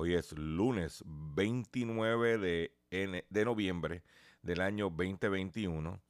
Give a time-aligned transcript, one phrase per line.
[0.00, 2.72] Hoy es lunes 29 de,
[3.28, 4.04] de noviembre
[4.42, 6.00] del año 2021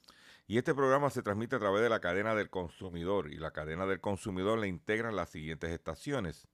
[0.46, 3.86] y este programa se transmite a través de la cadena del consumidor y la cadena
[3.86, 6.48] del consumidor le integran las siguientes estaciones.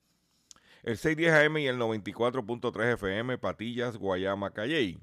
[0.85, 5.01] El 610 AM y el 94.3 FM Patillas, Guayama, Calley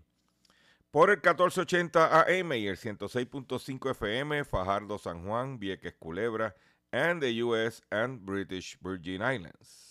[0.89, 6.55] por el 1480 AM y el 106.5 FM, Fajardo, San Juan, Vieques, Culebra,
[6.93, 9.91] and the US and British Virgin Islands.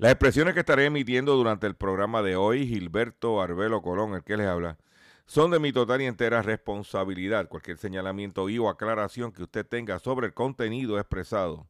[0.00, 4.38] Las expresiones que estaré emitiendo durante el programa de hoy, Gilberto Arbelo Colón, el que
[4.38, 4.78] les habla,
[5.26, 7.50] son de mi total y entera responsabilidad.
[7.50, 11.68] Cualquier señalamiento y o aclaración que usted tenga sobre el contenido expresado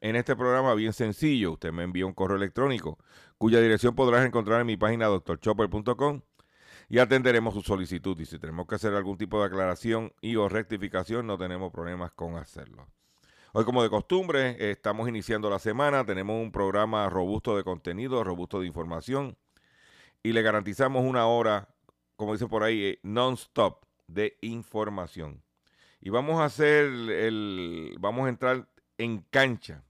[0.00, 2.98] en este programa, bien sencillo, usted me envía un correo electrónico
[3.38, 6.20] cuya dirección podrás encontrar en mi página doctorchopper.com
[6.88, 8.18] y atenderemos su solicitud.
[8.18, 12.10] Y si tenemos que hacer algún tipo de aclaración y o rectificación, no tenemos problemas
[12.10, 12.88] con hacerlo.
[13.54, 18.60] Hoy, como de costumbre, estamos iniciando la semana, tenemos un programa robusto de contenido, robusto
[18.60, 19.36] de información
[20.22, 21.68] y le garantizamos una hora,
[22.16, 25.42] como dice por ahí, eh, non-stop de información.
[26.00, 29.84] Y vamos a hacer el, vamos a entrar en cancha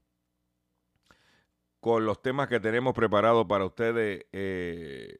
[1.79, 5.19] con los temas que tenemos preparados para ustedes eh,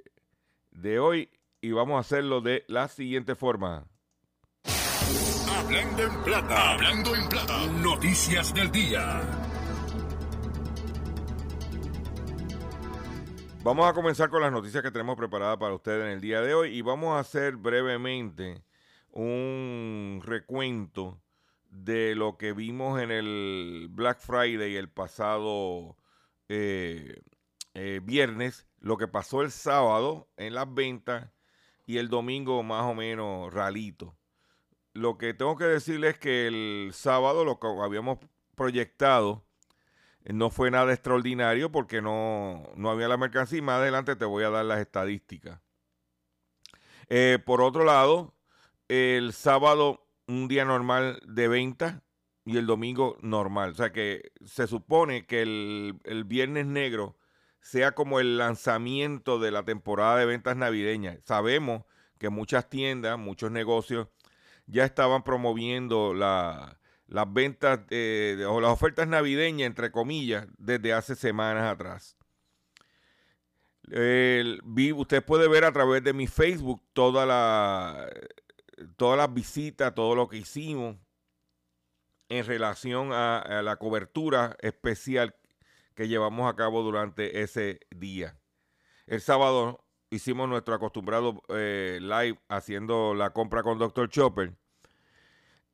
[0.72, 1.30] de hoy
[1.62, 3.88] y vamos a hacerlo de la siguiente forma.
[5.74, 9.22] Hablando en plata, hablando en plata, noticias del día.
[13.64, 16.54] Vamos a comenzar con las noticias que tenemos preparadas para ustedes en el día de
[16.54, 18.64] hoy y vamos a hacer brevemente
[19.10, 21.20] un recuento
[21.72, 25.98] de lo que vimos en el Black Friday el pasado
[26.50, 27.20] eh,
[27.74, 31.32] eh, viernes, lo que pasó el sábado en las ventas
[31.88, 34.16] y el domingo más o menos ralito.
[34.94, 38.20] Lo que tengo que decirles es que el sábado lo que habíamos
[38.56, 39.44] proyectado
[40.24, 44.44] eh, no fue nada extraordinario porque no, había la mercancía y más adelante te voy
[44.44, 45.60] a dar las estadísticas.
[47.46, 48.34] por otro lado,
[48.88, 52.04] el sábado un día normal de venta,
[52.46, 53.72] y el domingo normal.
[53.72, 57.18] O sea que se supone que el, viernes negro
[57.60, 61.20] sea como el lanzamiento de la temporada de ventas navideñas.
[61.24, 61.84] Sabemos
[62.20, 64.08] que muchas tiendas, muchos negocios
[64.68, 67.80] ya estaban promoviendo las ventas
[68.48, 72.18] o las ofertas navideñas, entre comillas, desde hace semanas atrás.
[73.88, 78.10] usted puede ver a través de mi Facebook toda la,
[78.98, 80.98] todas las visitas, todo lo que hicimos
[82.30, 85.36] en relación a, la cobertura especial
[85.96, 88.38] que llevamos a cabo durante ese día.
[89.06, 89.83] El sábado
[90.16, 94.10] hicimos nuestro acostumbrado eh, live haciendo la compra con Dr.
[94.10, 94.54] Chopper.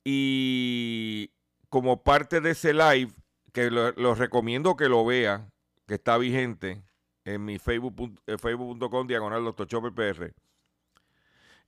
[0.04, 1.30] Y
[1.68, 3.12] como parte de ese live,
[3.52, 5.50] que lo, recomiendo que lo vea,
[5.86, 6.82] que está vigente
[7.24, 9.66] en mi facebook.com eh, facebook diagonal Dr.
[9.66, 10.32] Chopper PR.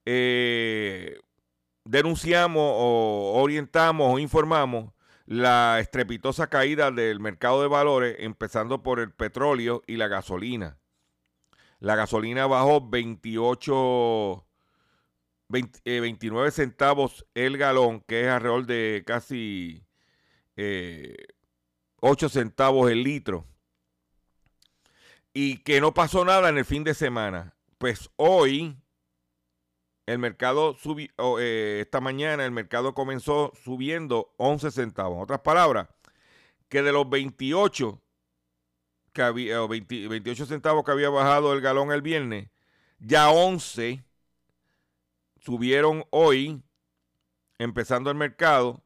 [0.05, 1.21] Eh,
[1.85, 4.93] denunciamos o orientamos o informamos
[5.27, 10.79] la estrepitosa caída del mercado de valores, empezando por el petróleo y la gasolina.
[11.83, 14.47] La gasolina bajó 28,
[15.49, 19.85] 29 eh, centavos el galón, que es alrededor de casi
[20.55, 23.49] 8 eh, centavos el litro.
[25.35, 27.57] Y que no pasó nada en el fin de semana.
[27.79, 28.77] Pues hoy,
[30.07, 31.09] el mercado subió,
[31.41, 35.17] eh, esta mañana el mercado comenzó subiendo 11 centavos.
[35.17, 35.89] En otras palabras,
[36.69, 38.01] que de los 28
[39.13, 42.49] que había, 28 centavos que había bajado el galón el viernes,
[42.99, 44.05] ya 11
[45.41, 46.63] subieron hoy,
[47.59, 48.83] empezando el mercado.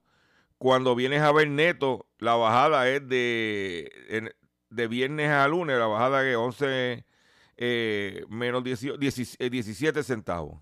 [0.59, 4.33] Cuando vienes a ver neto, la bajada es de,
[4.71, 7.05] de viernes a lunes, la bajada es 11
[7.59, 10.61] eh, menos 17 centavos.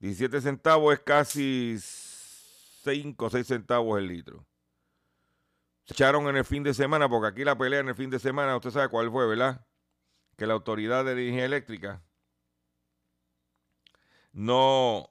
[0.00, 4.46] 17 centavos es casi 5 o 6 centavos el litro.
[5.86, 8.56] Echaron en el fin de semana, porque aquí la pelea en el fin de semana,
[8.56, 9.66] usted sabe cuál fue, ¿verdad?
[10.36, 12.02] Que la autoridad de energía eléctrica
[14.34, 15.10] no,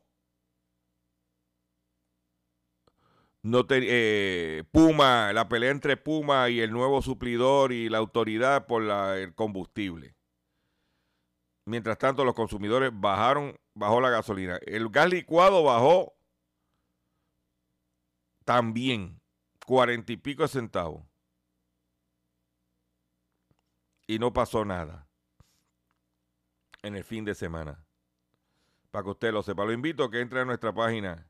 [3.41, 8.83] no eh, Puma, la pelea entre Puma y el nuevo suplidor y la autoridad por
[8.83, 10.15] el combustible.
[11.65, 14.59] Mientras tanto, los consumidores bajaron, bajó la gasolina.
[14.65, 16.13] El gas licuado bajó
[18.43, 19.22] también
[19.65, 21.03] cuarenta y pico centavos.
[24.05, 25.07] Y no pasó nada
[26.81, 27.85] en el fin de semana.
[28.91, 29.65] Para que usted lo sepa.
[29.65, 31.27] Lo invito a que entre a nuestra página.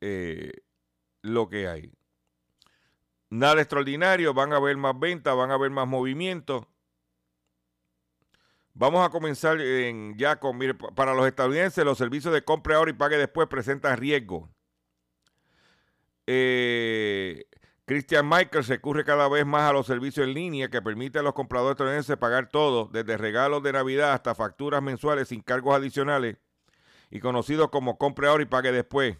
[0.00, 0.52] Eh,
[1.22, 1.92] lo que hay.
[3.30, 4.34] Nada extraordinario.
[4.34, 6.66] Van a haber más ventas, van a haber más movimientos.
[8.72, 10.58] Vamos a comenzar en, ya con,
[10.94, 14.50] para los estadounidenses, los servicios de compra ahora y pague después presentan riesgo.
[16.30, 17.46] Eh,
[17.86, 21.32] Christian Michael recurre cada vez más a los servicios en línea que permiten a los
[21.32, 26.36] compradores estadounidenses pagar todo, desde regalos de Navidad hasta facturas mensuales sin cargos adicionales
[27.10, 29.16] y conocidos como compre ahora y pague después.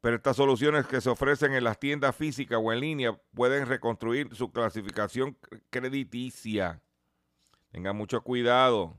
[0.00, 4.34] Pero estas soluciones que se ofrecen en las tiendas físicas o en línea pueden reconstruir
[4.34, 5.36] su clasificación
[5.68, 6.80] crediticia.
[7.70, 8.96] Tengan mucho cuidado.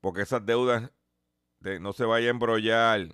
[0.00, 0.90] Porque esas deudas
[1.60, 3.08] no se vayan a embrollar.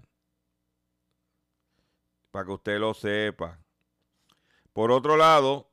[2.35, 3.61] Para que usted lo sepa.
[4.73, 5.71] Por otro lado,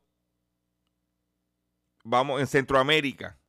[2.03, 3.39] vamos en Centroamérica.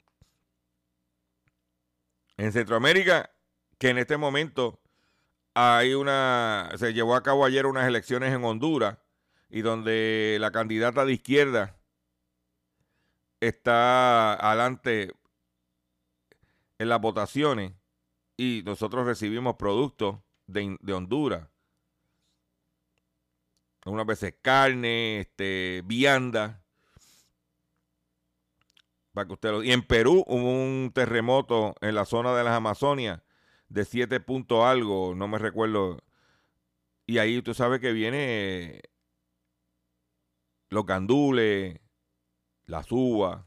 [2.38, 3.30] En Centroamérica,
[3.76, 4.80] que en este momento
[5.52, 8.96] hay una, se llevó a cabo ayer unas elecciones en Honduras
[9.50, 11.76] y donde la candidata de izquierda
[13.40, 15.12] está adelante
[16.78, 17.74] en las votaciones
[18.38, 20.16] y nosotros recibimos productos
[20.46, 21.51] de, Honduras.
[23.84, 26.62] Unas veces carne, este, vianda.
[29.12, 33.20] Para que usted Y en Perú hubo un terremoto en la zona de las Amazonias
[33.72, 35.98] de 7 puntos algo, no me recuerdo.
[37.06, 38.82] Y ahí tú sabes que viene
[40.68, 41.80] los gandules,
[42.66, 43.44] las uvas.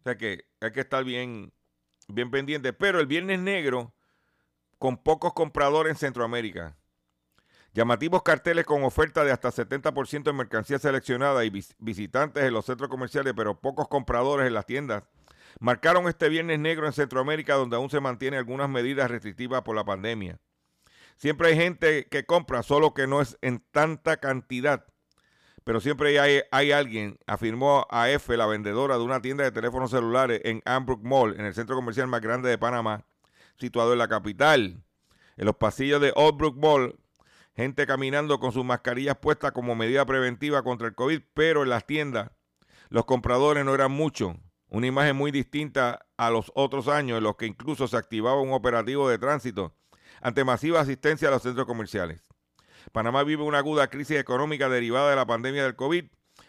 [0.00, 1.52] O sea que hay que estar bien,
[2.08, 2.72] bien pendiente.
[2.72, 3.94] Pero el Viernes Negro,
[4.78, 6.76] con pocos compradores en Centroamérica.
[7.74, 12.90] Llamativos carteles con oferta de hasta 70% de mercancía seleccionada y visitantes en los centros
[12.90, 15.04] comerciales, pero pocos compradores en las tiendas,
[15.58, 19.84] marcaron este Viernes Negro en Centroamérica, donde aún se mantienen algunas medidas restrictivas por la
[19.84, 20.38] pandemia.
[21.16, 24.86] Siempre hay gente que compra, solo que no es en tanta cantidad
[25.64, 26.18] pero siempre
[26.50, 31.38] hay, alguien, afirmó AF, la vendedora de una tienda de teléfonos celulares en Ambrook Mall,
[31.38, 33.04] en el centro comercial más grande de Panamá,
[33.56, 34.82] situado en la capital.
[35.36, 36.96] En los pasillos de Oldbrook Mall,
[37.54, 41.86] gente caminando con sus mascarillas puestas como medida preventiva contra el COVID, pero en las
[41.86, 42.30] tiendas
[42.88, 44.36] los compradores no eran muchos.
[44.68, 48.52] Una imagen muy distinta a los otros años en los que incluso se activaba un
[48.52, 49.74] operativo de tránsito
[50.22, 52.22] ante masiva asistencia a los centros comerciales.
[52.92, 56.06] Panamá vive una aguda crisis económica derivada de la pandemia del COVID,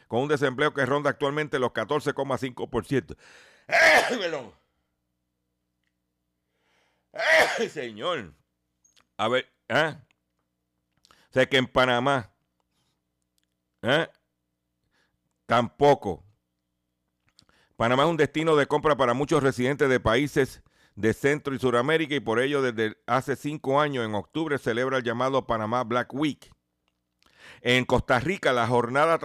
[0.07, 3.17] con un desempleo que ronda actualmente los 14,5%.
[7.59, 8.33] ¡Eh, señor!
[9.17, 10.02] A ver, ¿ah?
[11.33, 12.31] O sea que en Panamá
[13.81, 14.07] ¿eh?
[15.47, 16.23] tampoco.
[17.75, 20.61] Panamá es un destino de compra para muchos residentes de países
[20.93, 25.03] de Centro y Suramérica y por ello desde hace cinco años, en octubre, celebra el
[25.03, 26.51] llamado Panamá Black Week.
[27.61, 29.19] En Costa Rica la jornada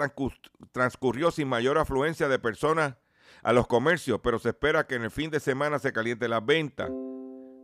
[0.73, 2.95] transcurrió sin mayor afluencia de personas
[3.43, 6.41] a los comercios, pero se espera que en el fin de semana se caliente la
[6.41, 6.89] venta.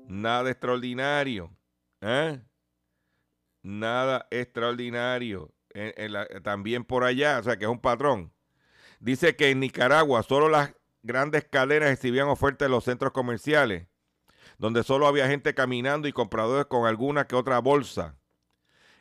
[0.07, 1.51] Nada extraordinario.
[2.03, 2.43] ¿eh?
[3.65, 5.53] Nada extraordinario.
[6.45, 8.33] también por allá, o sea que es un patrón.
[9.01, 13.89] Dice que en Nicaragua solo las grandes cadenas exhibían ofertas en los centros comerciales
[14.59, 18.17] donde solo había gente caminando y compradores con alguna que otra bolsa.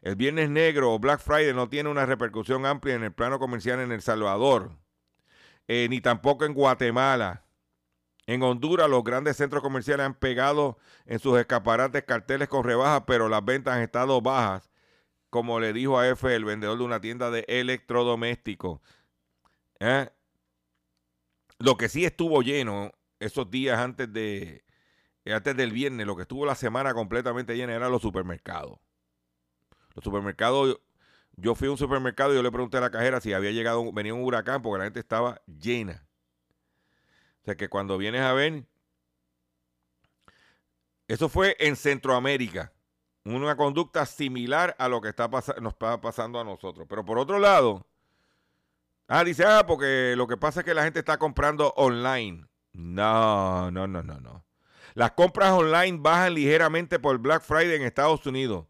[0.02, 3.80] El Viernes Negro o Black Friday no tiene una repercusión amplia en el plano comercial
[3.80, 4.72] en El Salvador,
[5.68, 7.46] eh, ni tampoco en Guatemala.
[8.26, 13.28] En Honduras los grandes centros comerciales han pegado en sus escaparates carteles con rebajas, pero
[13.28, 14.72] las ventas han estado bajas,
[15.30, 18.80] como le dijo a F, el vendedor de una tienda de electrodomésticos.
[19.80, 20.10] ¿Eh?
[21.60, 24.64] Lo que sí estuvo lleno esos días antes de,
[25.26, 28.80] antes del viernes, lo que estuvo la semana completamente llena eran los supermercados.
[29.96, 30.80] Los supermercados,
[31.36, 33.92] yo fui a un supermercado y yo le pregunté a la cajera si había llegado,
[33.92, 36.06] venía un huracán, porque la gente estaba llena.
[37.44, 38.64] O sea que cuando vienes a ver,
[41.10, 42.72] eso fue en Centroamérica,
[43.26, 46.88] una conducta similar a lo que está nos está pasando a nosotros.
[46.90, 47.86] Pero por otro lado,
[49.10, 52.48] ah, dice, ah, porque lo que pasa es que la gente está comprando online.
[52.72, 54.46] No, no, no, no, no.
[54.94, 58.68] Las compras online bajan ligeramente por Black Friday en Estados Unidos.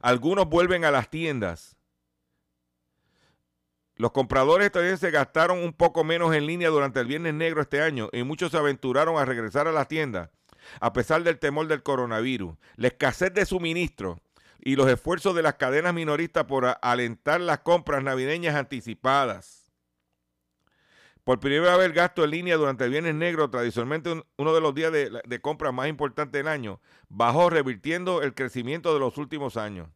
[0.00, 1.76] Algunos vuelven a las tiendas.
[3.96, 8.08] Los compradores estadounidenses gastaron un poco menos en línea durante el Viernes Negro este año
[8.12, 10.30] y muchos se aventuraron a regresar a las tiendas
[10.80, 14.20] a pesar del temor del coronavirus, la escasez de suministro
[14.60, 19.72] y los esfuerzos de las cadenas minoristas por alentar las compras navideñas anticipadas.
[21.22, 24.74] Por primera vez el gasto en línea durante el Viernes Negro, tradicionalmente uno de los
[24.74, 29.56] días de, de compra más importantes del año, bajó revirtiendo el crecimiento de los últimos
[29.56, 29.88] años.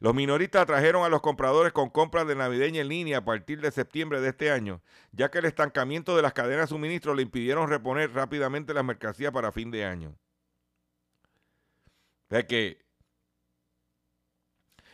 [0.00, 3.70] Los minoristas atrajeron a los compradores con compras de navideña en línea a partir de
[3.70, 4.80] septiembre de este año,
[5.12, 9.32] ya que el estancamiento de las cadenas de suministro le impidieron reponer rápidamente las mercancías
[9.32, 10.16] para fin de año.
[12.28, 12.84] Que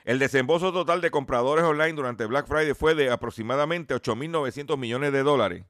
[0.04, 5.22] el desembolso total de compradores online durante Black Friday fue de aproximadamente 8.900 millones de
[5.22, 5.64] dólares,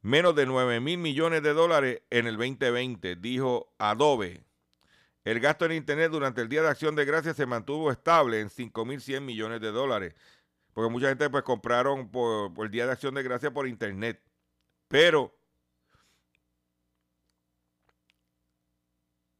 [0.00, 4.44] menos de 9.000 millones de dólares en el 2020, dijo Adobe.
[5.24, 8.48] El gasto en Internet durante el Día de Acción de Gracias se mantuvo estable en
[8.48, 10.14] 5.100 millones de dólares,
[10.72, 14.20] porque mucha gente pues compraron por, por el Día de Acción de Gracias por Internet.
[14.88, 15.32] Pero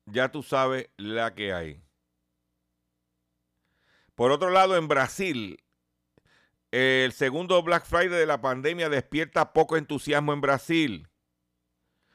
[0.06, 1.82] ya tú sabes la que hay.
[4.14, 5.62] Por otro lado, en Brasil,
[6.70, 11.08] el segundo Black Friday de la pandemia despierta poco entusiasmo en Brasil.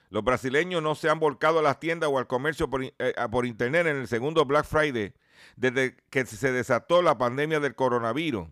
[0.09, 2.93] Los brasileños no se han volcado a las tiendas o al comercio por, eh,
[3.43, 5.13] internet en el segundo Black Friday
[5.55, 8.47] desde que se desató la pandemia del coronavirus.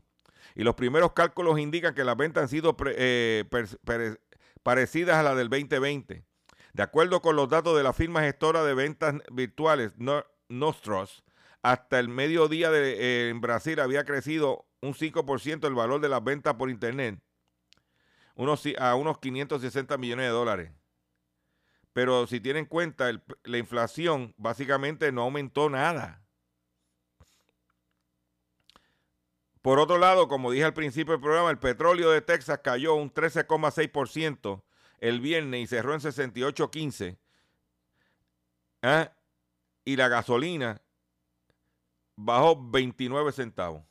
[0.56, 3.46] Y los primeros cálculos indican que las ventas han sido eh,
[4.64, 6.24] parecidas a las del 2020.
[6.74, 9.94] De acuerdo con los datos de la firma gestora de ventas virtuales
[10.50, 11.24] Nostros,
[11.62, 16.54] hasta el mediodía eh, en Brasil había crecido un 5% el valor de las ventas
[16.56, 17.20] por Internet
[18.36, 20.72] unos, a unos 560 millones de dólares.
[21.96, 23.10] Pero si tienen en cuenta,
[23.46, 26.22] la inflación básicamente no aumentó nada.
[29.62, 33.14] Por otro lado, como dije al principio del programa, el petróleo de Texas cayó un
[33.14, 34.62] 13,6%
[35.00, 37.18] el viernes y cerró en 68,15.
[38.82, 39.14] ¿Ah?
[39.86, 40.82] Y la gasolina
[42.18, 43.84] bajó 29 centavos.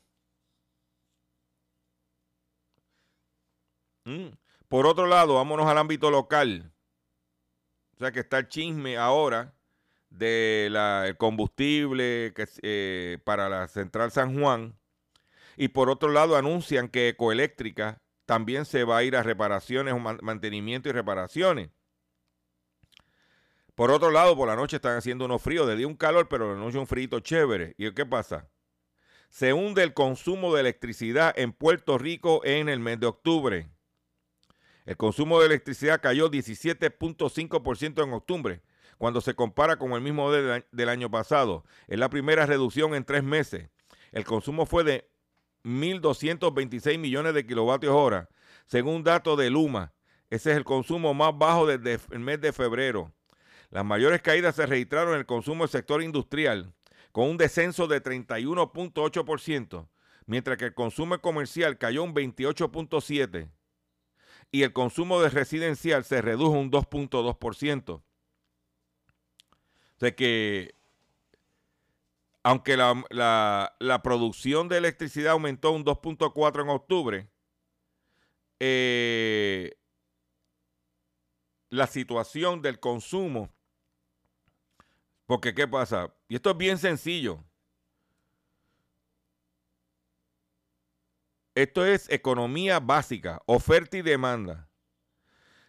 [4.03, 4.27] Mm.
[4.67, 6.71] Por otro lado, vámonos al ámbito local.
[7.95, 9.53] O sea que está el chisme ahora
[10.09, 14.77] del combustible que, eh, para la central San Juan.
[15.57, 20.89] Y por otro lado, anuncian que Ecoeléctrica también se va a ir a reparaciones, mantenimiento
[20.89, 21.69] y reparaciones.
[23.75, 26.53] Por otro lado, por la noche están haciendo unos fríos, de día un calor, pero
[26.53, 27.75] de noche un frío chévere.
[27.77, 28.49] ¿Y qué pasa?
[29.29, 33.69] Se hunde el consumo de electricidad en Puerto Rico en el mes de octubre.
[34.85, 38.61] El consumo de electricidad cayó 17.5% en octubre,
[38.99, 41.65] cuando se compara con el mismo del, año pasado.
[41.87, 43.69] Es la primera reducción en tres meses.
[44.11, 45.09] El consumo fue de
[45.63, 48.29] 1.226 millones de kilovatios hora,
[48.67, 49.91] según datos de Luma.
[50.29, 53.11] Ese es el consumo más bajo desde el mes de febrero.
[53.71, 56.73] Las mayores caídas se registraron en el consumo del sector industrial,
[57.11, 59.87] con un descenso de 31.8%,
[60.27, 63.49] mientras que el consumo comercial cayó un 28.7%
[64.51, 68.03] y el consumo de residencial se redujo un 2.2%.
[69.95, 70.75] O sea que,
[72.43, 77.29] aunque la, producción de electricidad aumentó un 2.4 en octubre,
[78.59, 79.77] eh,
[81.69, 83.49] la situación del consumo,
[85.25, 86.13] porque ¿qué pasa?
[86.27, 87.43] Y esto es bien sencillo.
[91.55, 94.67] Esto es economía básica, oferta y demanda.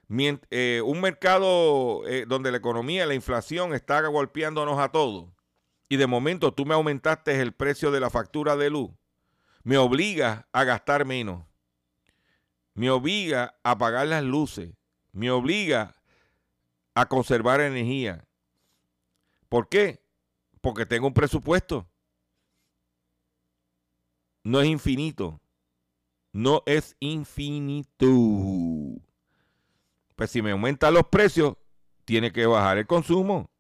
[0.09, 5.31] Eh, un mercado eh, donde la economía, la inflación está golpeándonos a todos
[5.89, 8.91] y de momento tú me aumentaste el precio de la factura de luz,
[9.63, 11.45] me obliga a gastar menos,
[12.75, 14.75] me obliga a pagar las luces,
[15.13, 15.95] me obliga
[16.95, 18.27] a conservar energía.
[19.49, 20.03] ¿Por qué?
[20.61, 21.89] Porque tengo un presupuesto.
[24.43, 25.41] No es infinito
[26.37, 28.07] no es infinito.
[30.15, 31.57] Pues si me aumentan los precios,
[32.05, 33.51] tiene que bajar el consumo.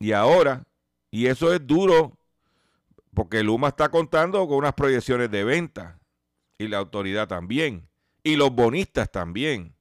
[0.00, 0.66] Y ahora,
[1.12, 2.18] y eso es duro,
[3.14, 6.00] porque Luma está contando con unas proyecciones de venta,
[6.58, 7.88] y la autoridad también,
[8.24, 9.76] y los bonistas también.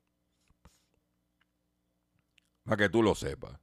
[2.64, 3.60] Para que tú lo sepas.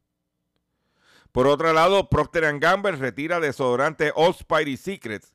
[1.30, 5.32] Por otro lado, Procter Gamble retira desodorante Old Spidey Secrets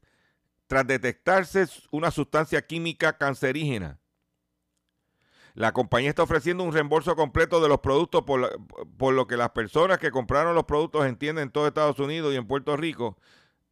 [0.68, 4.00] tras detectarse una sustancia química cancerígena.
[5.56, 10.00] La compañía está ofreciendo un reembolso completo de los productos por, lo que las personas
[10.00, 13.18] que compraron los productos entienden en todo Estados Unidos y en Puerto Rico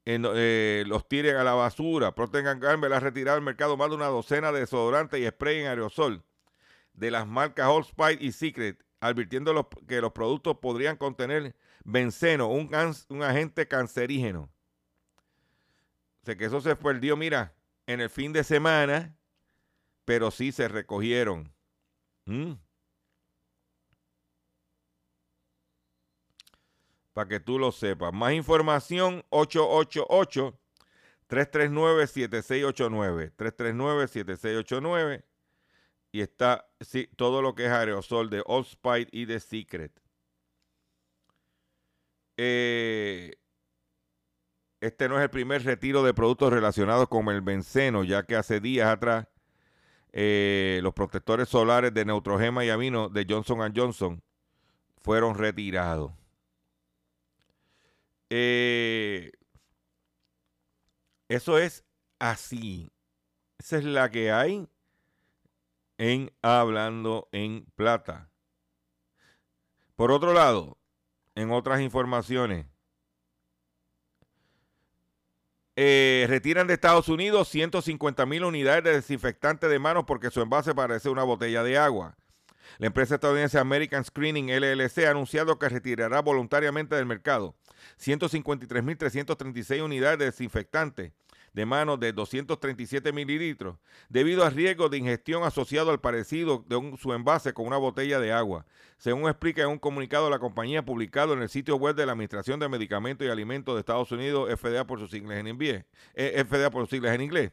[0.06, 2.14] eh, los tiren a la basura.
[2.14, 5.68] Procter Gamble ha retirado al mercado más de una docena de desodorantes y spray en
[5.68, 6.24] aerosol
[6.94, 13.24] de las marcas Old Spice y Secret, advirtiendo que los productos podrían contener benceno, un
[13.24, 14.52] agente cancerígeno.
[16.24, 17.56] Sé que eso se perdió, mira,
[17.88, 19.16] en el fin de semana,
[20.06, 21.54] pero sí se recogieron.
[22.26, 22.54] ¿Mm?
[27.14, 28.14] Para que tú lo sepas.
[28.14, 29.24] Más información,
[31.30, 33.34] 888-339-7689.
[33.36, 35.24] 339-7689.
[36.14, 39.92] Y está sí, todo lo que es aerosol de Old Spice y de Secret.
[42.38, 43.41] Eh,
[44.82, 48.60] este no es el primer retiro de productos relacionados con el benceno, ya que hace
[48.60, 49.28] días atrás
[50.12, 54.22] eh, los protectores solares de Neutrogema y Amino de Johnson Johnson
[55.02, 56.12] fueron retirados.
[58.30, 59.32] Eh,
[61.30, 61.86] eso es
[62.20, 62.90] así.
[63.60, 64.68] Esa es la que hay
[65.98, 68.32] en Hablando en Plata.
[69.96, 70.80] Por otro lado,
[71.36, 72.66] en otras informaciones,
[75.76, 80.76] eh, retiran de Estados Unidos 150 mil unidades de desinfectante de manos porque su envase
[80.76, 82.16] parece una botella de agua.
[82.78, 87.56] La empresa estadounidense American Screening LLC ha anunciado que retirará voluntariamente del mercado
[88.00, 91.14] 153.336 unidades de desinfectante
[91.54, 93.78] de manos de 237 mililitros
[94.10, 98.32] debido al riesgo de ingestión asociado al parecido de su envase con una botella de
[98.32, 98.66] agua.
[98.98, 102.60] Según explica en un comunicado la compañía publicado en el sitio web de la Administración
[102.60, 105.86] de Medicamentos y Alimentos de Estados Unidos, FDA por sus siglas en inglés.
[106.14, 107.52] Eh, FDA por sus siglas en inglés.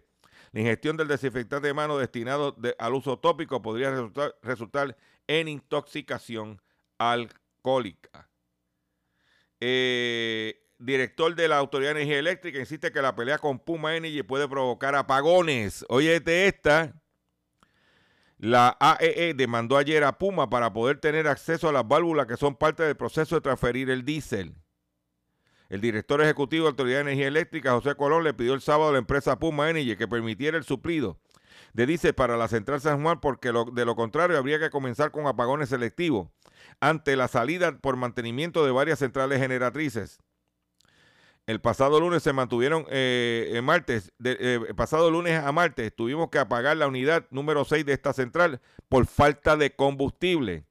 [0.53, 6.61] La ingestión del desinfectante de manos destinado al uso tópico podría resultar, resultar en intoxicación
[6.97, 8.29] alcohólica.
[9.61, 14.23] Eh, director de la Autoridad de Energía Eléctrica, insiste que la pelea con Puma Energy
[14.23, 15.85] puede provocar apagones.
[15.89, 16.95] Oye, esta,
[18.39, 22.37] la AEE e demandó ayer a Puma para poder tener acceso a las válvulas que
[22.37, 24.55] son parte del proceso de transferir el diésel.
[25.69, 28.91] El director ejecutivo de la Autoridad de Energía Eléctrica, José Colón, le pidió el sábado
[28.91, 31.19] a la empresa Puma Energy que permitiera el suplido
[31.75, 35.27] de diésel para la central San Juan porque de lo contrario habría que comenzar con
[35.27, 36.29] apagones selectivos
[36.81, 40.21] ante la salida por mantenimiento de varias centrales generatrices.
[41.49, 46.39] El pasado lunes se mantuvieron, eh, en martes, eh, pasado lunes a martes, tuvimos que
[46.39, 50.67] apagar la unidad número 6 de esta central por falta de combustible.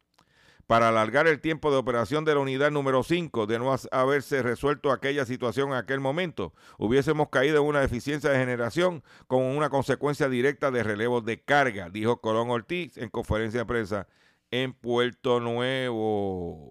[0.68, 4.92] Para alargar el tiempo de operación de la unidad número 5, de no haberse resuelto
[4.92, 10.30] aquella situación en aquel momento, hubiésemos caído en una deficiencia de generación con una consecuencia
[10.30, 14.08] directa de relevo de carga, dijo Colón Ortiz en conferencia de prensa
[14.52, 16.70] en Puerto Nuevo.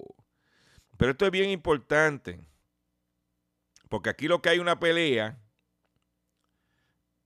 [0.97, 2.47] Pero esto es bien importante.
[3.89, 5.39] Porque aquí lo que hay una pelea,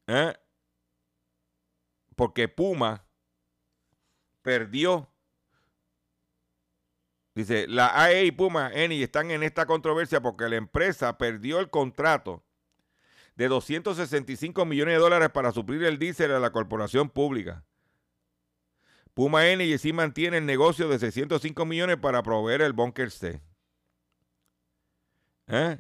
[0.07, 0.35] ¿eh?
[2.17, 3.07] porque Puma
[4.43, 5.11] perdió
[7.35, 11.71] Dice, la AE y Puma Eni están en esta controversia porque la empresa perdió el
[11.71, 12.45] contrato
[13.37, 17.65] de 265 millones de dólares para suplir el diésel a la corporación pública.
[19.15, 23.41] Puma Energy sí mantiene el negocio de 605 millones para proveer el Bunker C.
[25.47, 25.79] ¿Eh?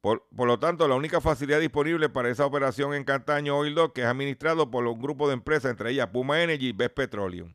[0.00, 4.00] Por, lo tanto, la única facilidad disponible para esa operación en Cantaño Oil Dock, que
[4.00, 7.52] es administrado por un grupo de empresas, entre ellas Puma Energy y Best Petroleum.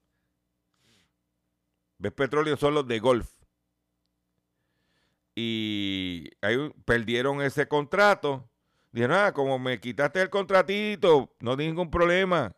[1.98, 3.28] Best Petroleum son los de Golf.
[5.34, 8.48] Y ahí perdieron ese contrato.
[8.92, 12.56] Dijeron, ah, como me quitaste el contratito, no hay ningún problema.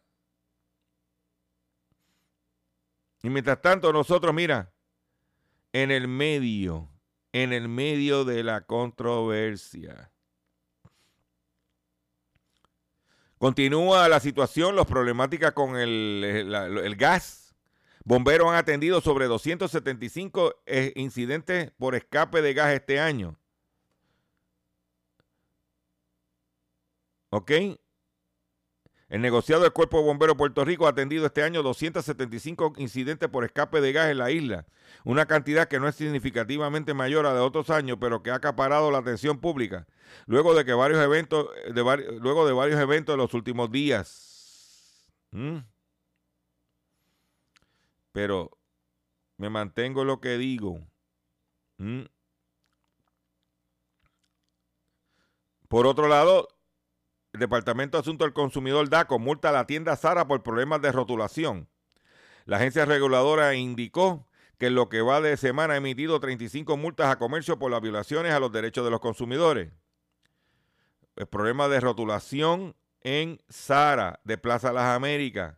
[3.24, 4.72] Y mientras tanto, nosotros, mira,
[5.72, 6.90] en el medio,
[7.34, 10.12] en el medio de la controversia.
[13.38, 17.56] Continúa la situación, las problemáticas con el, gas.
[18.04, 23.38] Bomberos han atendido sobre 275 eh, incidentes por escape de gas este año.
[27.30, 27.52] ¿Ok?
[29.10, 33.46] El negociado del Cuerpo de Bomberos Puerto Rico ha atendido este año 275 incidentes por
[33.46, 34.66] escape de gas en la isla,
[35.06, 38.92] una cantidad que no es significativamente mayor a de otros años, pero que ha acaparado
[38.92, 39.88] la atención pública,
[40.26, 45.08] luego de que varios eventos, de luego de varios eventos los últimos días.
[45.32, 45.60] ¿Mm?
[48.12, 48.58] Pero
[49.38, 50.82] me mantengo lo que digo.
[51.78, 52.04] ¿Mm?
[55.70, 56.50] Por otro lado,
[57.38, 60.92] el Departamento de Asuntos del Consumidor DACO multa a la tienda Sara por problemas de
[60.92, 61.70] rotulación.
[62.46, 67.12] La agencia reguladora indicó que en lo que va de semana ha emitido 35 multas
[67.12, 69.72] a comercio por las violaciones a los derechos de los consumidores.
[71.16, 75.58] El problema de rotulación en Sara de Plaza Las Américas.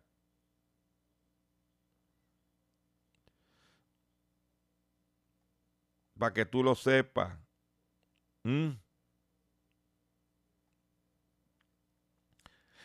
[6.18, 7.40] Para que tú lo sepas.
[8.44, 8.72] ¿Mm?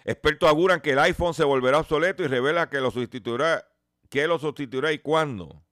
[0.05, 3.67] Expertos auguran que el iPhone se volverá obsoleto y revela que lo sustituirá,
[4.11, 5.65] que lo sustituirá y cuándo.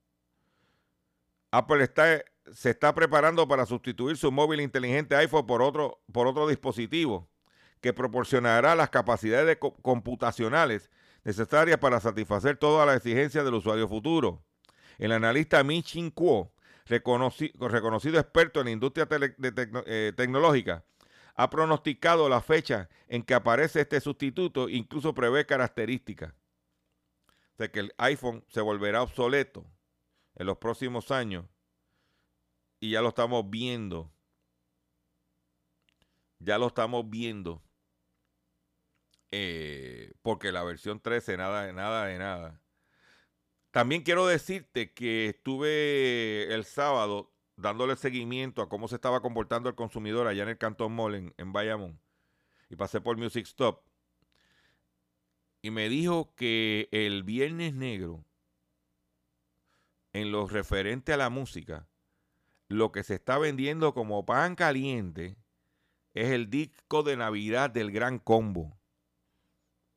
[1.51, 6.49] Apple está, se está preparando para sustituir su móvil inteligente iPhone por otro, por otro
[6.49, 7.29] dispositivo
[7.83, 10.91] que proporcionará las capacidades computacionales
[11.25, 14.43] necesarias para satisfacer todas las exigencias del usuario futuro.
[14.99, 15.83] El analista Min
[16.15, 16.53] Kuo,
[16.87, 20.85] reconocido experto en la industria eh, tecnológica,
[21.35, 26.35] ha pronosticado la fecha en que aparece este sustituto, incluso prevé características.
[27.59, 29.65] de que el iPhone se volverá obsoleto
[30.35, 31.45] en los próximos años
[32.81, 34.13] y ya lo estamos viendo.
[36.41, 37.63] Ya lo estamos viendo.
[39.31, 42.61] Eh, porque la versión 13, nada de nada de nada.
[43.71, 49.75] También quiero decirte que estuve el sábado dándole seguimiento a cómo se estaba comportando el
[49.75, 52.01] consumidor allá en el Cantón Mall en, Bayamón
[52.71, 53.83] y pasé por Music Stop
[55.61, 58.25] y me dijo que el Viernes Negro
[60.13, 61.89] en lo referente a la música
[62.69, 65.37] lo que se está vendiendo como pan caliente
[66.15, 68.79] es el disco de Navidad del Gran Combo.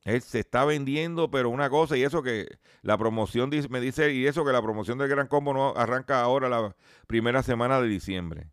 [0.06, 4.28] Él se está vendiendo, pero una cosa, y eso que la promoción me dice, y
[4.28, 6.76] eso que la promoción del Gran Combo no arranca ahora la
[7.08, 8.48] primera semana de diciembre.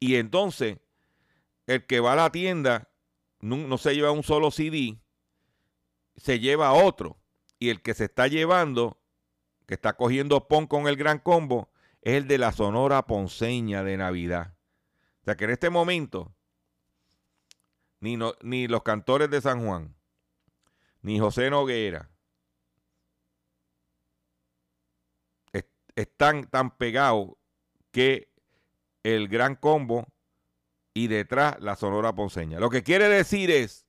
[0.00, 0.78] Y entonces,
[1.66, 2.88] el que va a la tienda
[3.42, 4.98] no, se lleva un solo CD,
[6.16, 7.18] se lleva otro.
[7.58, 8.98] Y el que se está llevando,
[9.66, 11.68] que está cogiendo pon con el Gran Combo,
[12.00, 14.54] es el de la Sonora Ponceña de Navidad.
[15.20, 16.34] O sea que en este momento,
[18.00, 19.94] ni, ni los cantores de San Juan,
[21.04, 22.10] ni José Noguera
[25.96, 27.32] están tan pegados
[27.92, 28.28] que
[29.02, 30.06] el gran combo
[30.92, 32.58] y detrás la Sonora Ponceña.
[32.58, 33.86] Lo que quiere decir es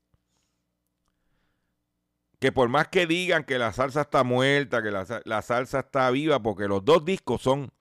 [2.40, 6.12] que por más que digan que la salsa está muerta, que la, la, salsa está
[6.12, 7.72] viva, porque los dos discos son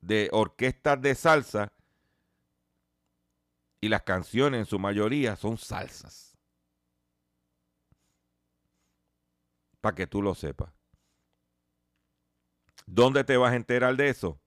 [0.00, 1.72] de orquestas de salsa
[3.80, 6.27] y las canciones en su mayoría son salsas.
[9.80, 10.72] Para que tú lo sepas.
[12.86, 14.40] ¿Dónde te vas a enterar de eso?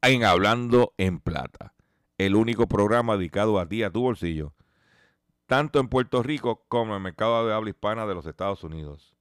[0.00, 1.74] En Hablando en Plata,
[2.18, 4.54] el único programa dedicado a ti, a tu bolsillo,
[5.46, 9.14] tanto en Puerto Rico como en el mercado de habla hispana de los Estados Unidos.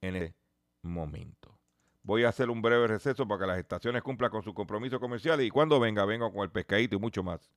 [0.00, 0.38] En este
[0.82, 1.58] momento.
[2.02, 5.42] Voy a hacer un breve receso para que las estaciones cumplan con su compromiso comercial
[5.42, 7.50] y cuando venga, vengo con el pescadito y mucho más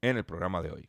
[0.00, 0.88] en el programa de hoy.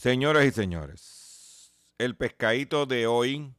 [0.00, 3.54] Señoras y señores, el pescadito de hoy,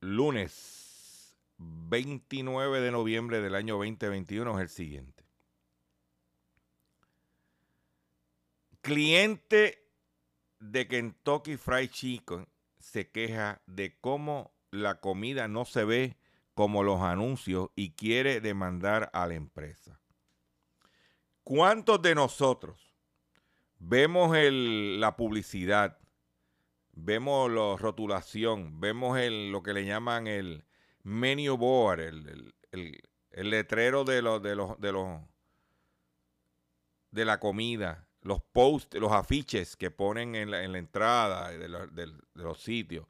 [0.00, 5.26] lunes 29 de noviembre del año 2021, es el siguiente.
[8.80, 9.86] Cliente
[10.58, 12.48] de Kentucky Fried Chicken
[12.78, 16.16] se queja de cómo la comida no se ve
[16.54, 20.00] como los anuncios y quiere demandar a la empresa.
[21.44, 22.87] ¿Cuántos de nosotros
[23.78, 25.98] vemos la publicidad,
[26.92, 30.64] vemos la rotulación, vemos lo que le llaman el
[31.02, 32.54] menu board, el,
[33.32, 35.20] letrero de los, de los, de
[37.10, 42.60] de la comida, los posts, los afiches que ponen en la, entrada de, de, los
[42.60, 43.06] sitios.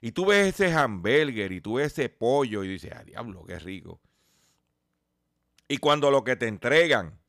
[0.00, 3.58] Y tú ves ese hamburger y tú ves ese pollo y dices, ah, diablo, qué
[3.58, 4.00] rico.
[5.68, 7.20] Y cuando lo que te entregan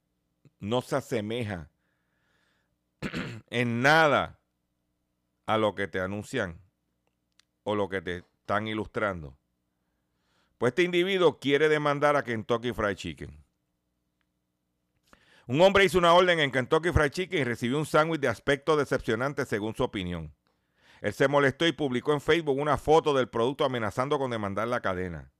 [0.59, 1.70] no se asemeja
[3.49, 4.39] en nada
[5.45, 6.61] a lo que te anuncian
[7.63, 9.37] o lo que te están ilustrando.
[10.57, 13.43] Pues este individuo quiere demandar a Kentucky Fried Chicken.
[15.47, 18.77] Un hombre hizo una orden en Kentucky Fried Chicken y recibió un sándwich de aspecto
[18.77, 20.33] decepcionante según su opinión.
[21.01, 24.81] Él se molestó y publicó en Facebook una foto del producto amenazando con demandar la
[24.81, 25.31] cadena.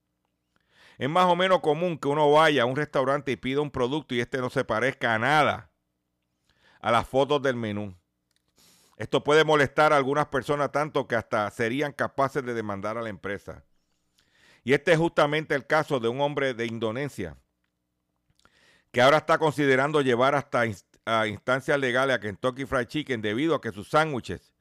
[0.98, 4.16] Es más o menos común que uno vaya a un restaurante y pida un producto
[4.16, 5.71] y este no se parezca a nada
[6.82, 7.96] a las fotos del menú.
[8.98, 13.10] Esto puede molestar a algunas personas tanto que hasta serían capaces de demandar a la
[13.10, 13.64] empresa.
[14.64, 17.38] Y este es justamente el caso de un hombre de Indonesia
[18.92, 20.66] que ahora está considerando llevar hasta
[21.06, 24.54] a instancias legales a Kentucky Fried Chicken debido a que sus sándwiches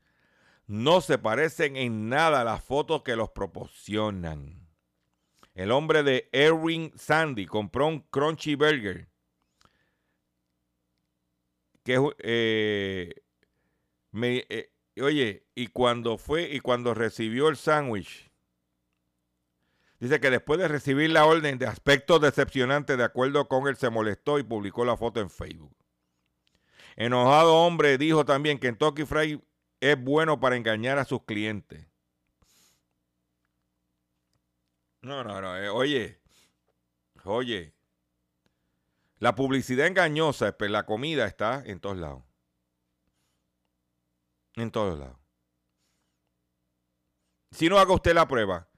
[0.66, 4.68] no se parecen en nada a las fotos que los proporcionan.
[5.54, 9.09] El hombre de Erwin Sandy compró un Crunchy Burger
[11.82, 13.14] que eh,
[14.10, 18.30] me, eh, oye, y cuando fue y cuando recibió el sándwich,
[19.98, 23.90] dice que después de recibir la orden de aspecto decepcionante, de acuerdo con él, se
[23.90, 25.76] molestó y publicó la foto en Facebook.
[26.96, 29.40] Enojado hombre dijo también que Kentucky Fried
[29.80, 31.86] es bueno para engañar a sus clientes.
[35.02, 35.56] No, no, no.
[35.56, 36.20] Eh, oye,
[37.24, 37.72] oye,
[39.20, 42.24] la publicidad engañosa, pues la comida está en todos lados.
[44.56, 45.18] En todos lados.
[47.52, 48.68] Si no haga usted la prueba.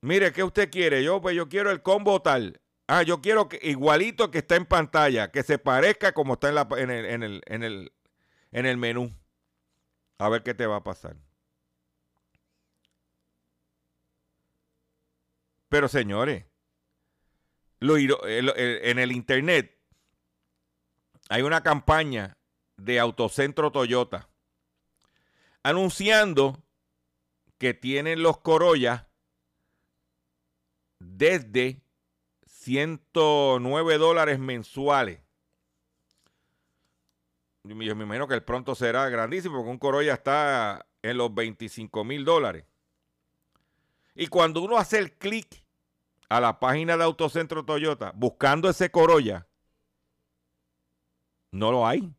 [0.00, 1.02] Mire, ¿qué usted quiere?
[1.02, 2.60] Yo, pues yo quiero el combo tal.
[2.86, 6.54] Ah, yo quiero que igualito que está en pantalla, que se parezca como está en,
[6.54, 7.92] la, en, el, en, el, en, el,
[8.52, 9.12] en el menú.
[10.18, 11.16] A ver qué te va a pasar.
[15.68, 16.47] Pero señores,
[17.80, 19.78] en el internet
[21.28, 22.36] hay una campaña
[22.76, 24.28] de Autocentro Toyota
[25.62, 26.62] anunciando
[27.58, 29.08] que tienen los Corolla
[30.98, 31.82] desde
[32.46, 35.20] 109 dólares mensuales.
[37.64, 42.04] Yo me imagino que el pronto será grandísimo porque un Corolla está en los 25
[42.04, 42.64] mil dólares.
[44.14, 45.62] Y cuando uno hace el clic
[46.28, 49.46] a la página de Autocentro Toyota buscando ese Corolla,
[51.50, 52.12] no lo hay.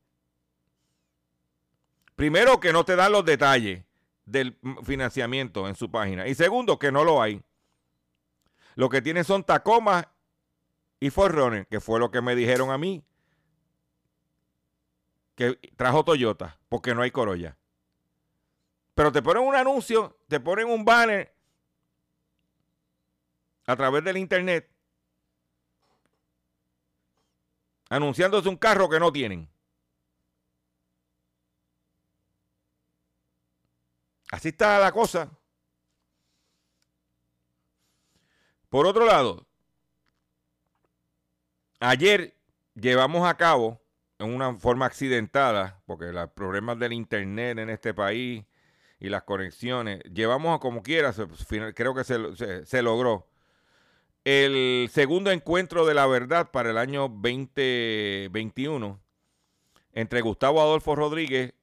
[2.16, 3.84] Primero, que no te dan los detalles
[4.26, 6.28] del financiamiento en su página.
[6.28, 7.42] Y segundo, que no lo hay.
[8.76, 10.12] Lo que tienen son Tacoma
[11.00, 13.04] y Forerunner, que fue lo que me dijeron a mí
[15.40, 17.58] que trajo Toyota, porque no hay Corolla.
[18.94, 21.34] Pero te ponen un anuncio, te ponen un banner
[23.70, 24.68] a través del internet
[27.88, 29.48] anunciándose un carro que no tienen.
[34.32, 35.30] Así está la cosa.
[38.70, 39.46] Por otro lado,
[41.80, 42.36] ayer
[42.74, 43.80] llevamos a cabo
[44.18, 48.46] en una forma accidentada, porque los problemas del internet en este país
[49.00, 51.14] y las conexiones, llevamos a como quiera,
[51.76, 53.29] creo que se, se logró
[54.26, 59.00] el segundo encuentro de la verdad para el año 2021
[59.94, 61.54] entre Gustavo Adolfo Rodríguez,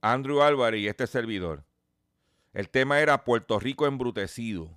[0.00, 1.64] Andrew Álvarez y este servidor.
[2.52, 4.70] El tema era Puerto Rico embrutecido.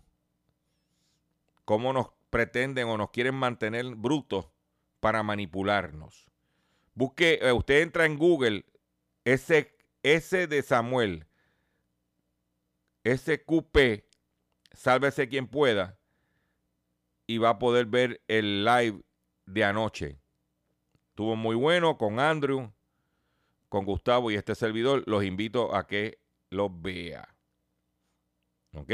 [1.65, 4.47] ¿Cómo nos pretenden o nos quieren mantener brutos
[4.99, 6.29] para manipularnos?
[6.93, 8.65] Busque, eh, usted entra en Google,
[9.25, 11.25] S, S de Samuel,
[13.03, 14.05] SQP,
[14.71, 15.97] sálvese quien pueda,
[17.27, 19.01] y va a poder ver el live
[19.45, 20.19] de anoche.
[21.09, 22.71] Estuvo muy bueno con Andrew,
[23.69, 25.03] con Gustavo y este servidor.
[25.05, 27.35] Los invito a que lo vea.
[28.73, 28.91] ¿Ok?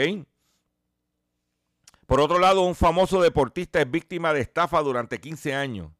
[2.05, 5.91] Por otro lado, un famoso deportista es víctima de estafa durante 15 años.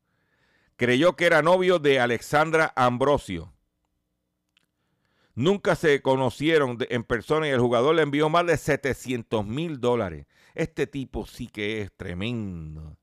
[0.76, 3.54] Creyó que era novio de Alexandra Ambrosio.
[5.36, 10.26] Nunca se conocieron en persona y el jugador le envió más de 700 mil dólares.
[10.54, 12.98] Este tipo sí que es tremendo.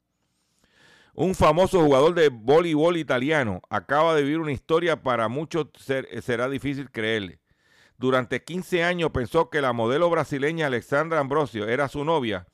[1.15, 6.91] Un famoso jugador de voleibol italiano acaba de vivir una historia para muchos será difícil
[6.91, 7.41] creerle.
[7.97, 12.47] Durante 15 años pensó que la modelo brasileña Alexandra Ambrosio era su novia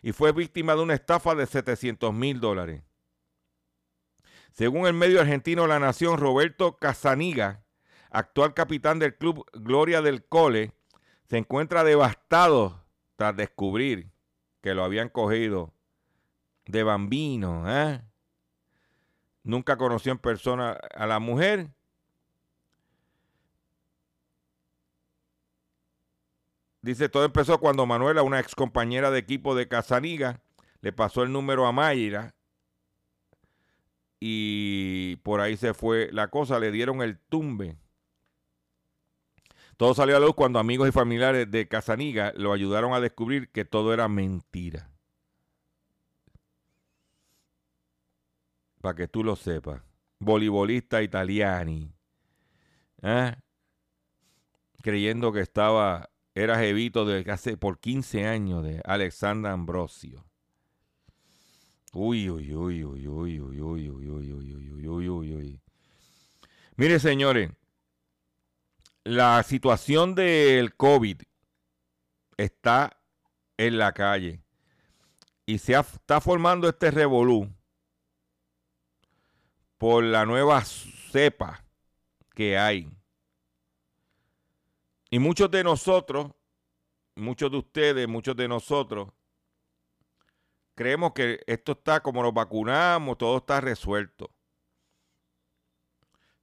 [0.00, 2.84] y fue víctima de una estafa de 700 mil dólares.
[4.52, 7.64] Según el medio argentino La Nación, Roberto Casaniga,
[8.10, 10.70] actual capitán del club Gloria del Cole,
[11.28, 12.84] se encuentra devastado
[13.16, 14.13] tras descubrir
[14.64, 15.74] que lo habían cogido
[16.64, 17.70] de bambino.
[17.70, 18.00] ¿eh?
[19.42, 21.68] Nunca conoció en persona a la mujer.
[26.80, 30.40] Dice, todo empezó cuando Manuela, una ex compañera de equipo de Casaniga,
[30.80, 32.34] le pasó el número a Mayra
[34.18, 37.76] y por ahí se fue la cosa, le dieron el tumbe.
[39.76, 43.64] Todo salió a luz cuando amigos y familiares de Casaniga lo ayudaron a descubrir que
[43.64, 44.90] todo era mentira.
[48.80, 49.82] Para que tú lo sepas.
[50.20, 51.92] Voleibolista italiani.
[53.02, 53.34] ¿eh?
[54.82, 60.24] Creyendo que estaba, era jevito de hace por 15 años de Alexandra Ambrosio.
[61.92, 65.60] Uy, uy, uy, uy, uy, uy, uy, uy, uy, uy, uy, uy, uy, uy.
[66.76, 67.50] Mire, señores,
[69.04, 71.20] la situación del COVID
[72.38, 72.98] está
[73.58, 74.42] en la calle
[75.44, 77.54] y se está formando este revolú
[79.76, 81.62] por la nueva cepa
[82.34, 82.88] que hay.
[85.10, 86.32] Y muchos de nosotros,
[87.14, 89.12] muchos de ustedes, muchos de nosotros,
[90.74, 94.33] creemos que esto está como nos vacunamos, todo está resuelto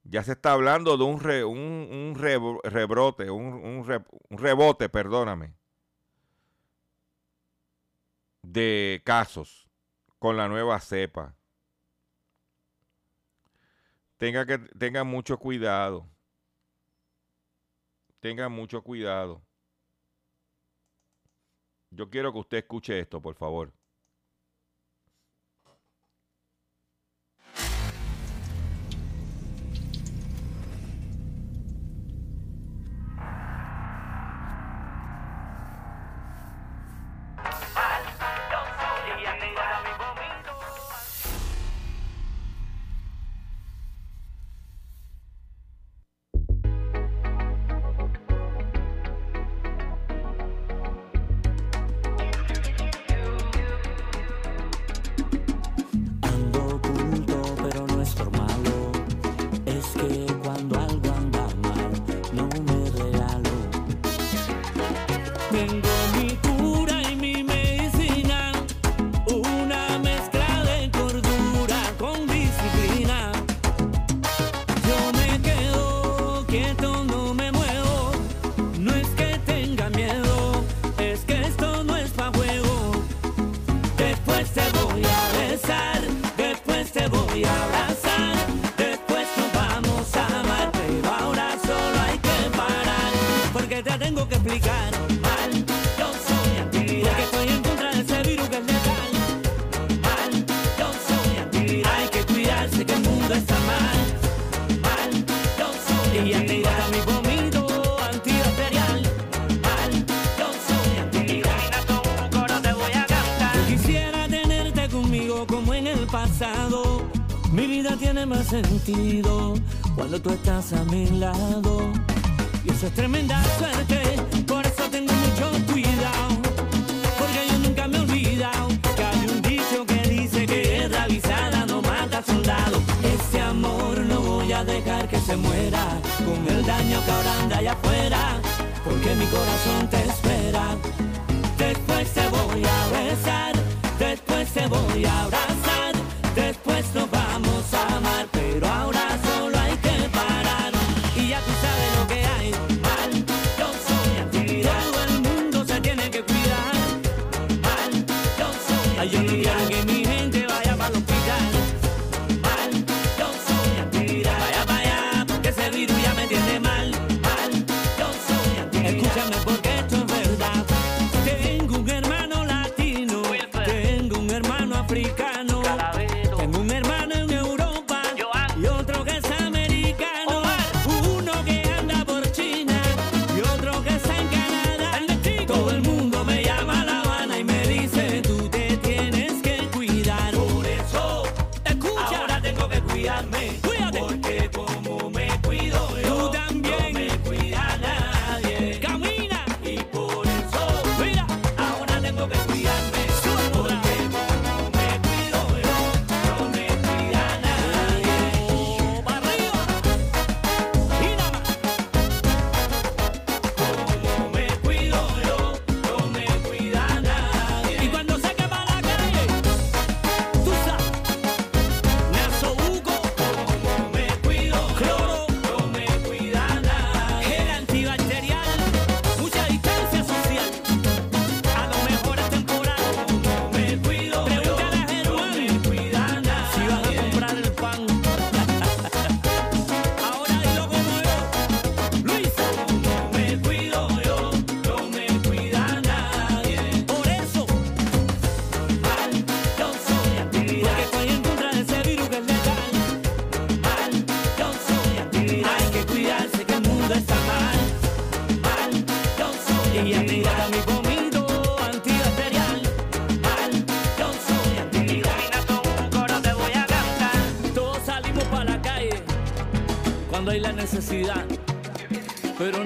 [0.03, 3.85] ya se está hablando de un, un, rebrote, un,
[4.29, 5.53] rebote, perdóname,
[8.41, 9.69] de casos
[10.19, 11.35] con la nueva cepa.
[14.17, 16.07] Tenga que, tengan mucho cuidado.
[18.19, 19.41] Tengan mucho cuidado.
[21.89, 23.73] Yo quiero que usted escuche esto, por favor.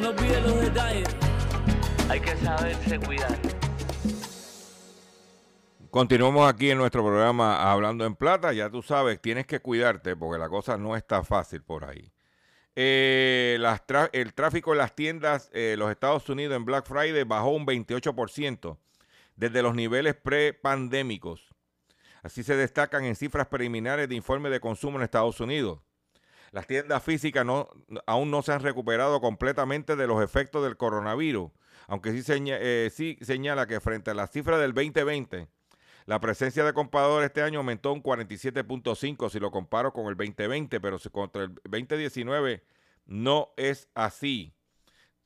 [0.05, 1.07] No olvides los detalles.
[2.09, 3.39] Hay que saberse cuidar.
[5.89, 8.53] Continuamos aquí en nuestro programa Hablando en Plata.
[8.53, 12.11] Ya tú sabes, tienes que cuidarte porque la cosa no está fácil por ahí.
[12.75, 13.81] Eh, las
[14.11, 18.77] el tráfico en las tiendas de los Estados Unidos en Black Friday bajó un 28%
[19.37, 21.55] desde los niveles prepandémicos.
[22.21, 25.79] Así se destacan en cifras preliminares de informe de consumo en Estados Unidos.
[26.55, 27.67] Las tiendas físicas no,
[28.05, 31.51] aún no se han recuperado completamente de los efectos del coronavirus,
[31.85, 35.49] aunque sí, eh, señala que frente a las cifras del 2020,
[36.05, 40.79] la presencia de compradores este año aumentó un 47.5 si lo comparo con el 2020,
[40.79, 42.63] pero si contra el 2019
[43.05, 44.53] no es así.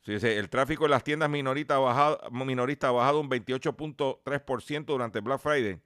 [0.07, 5.41] El tráfico en las tiendas minoristas ha bajado, minoristas ha bajado un 28.3% durante Black
[5.41, 5.79] Friday,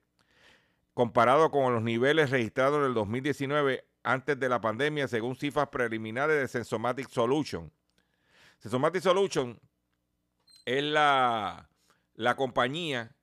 [0.93, 6.37] comparado con los niveles registrados en el 2019 antes de la pandemia, según cifras preliminares
[6.37, 7.71] de Sensomatic Solution.
[8.59, 9.59] Sensomatic Solution
[10.65, 11.69] es la,
[12.15, 13.15] la compañía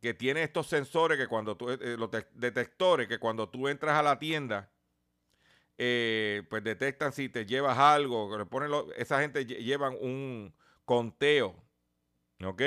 [0.00, 3.98] que tiene estos sensores que cuando tú, eh, los de- detectores que cuando tú entras
[3.98, 4.70] a la tienda,
[5.78, 10.54] eh, pues detectan si te llevas algo, le ponen lo- esa gente lle- llevan un
[10.84, 11.62] conteo,
[12.44, 12.62] ¿ok?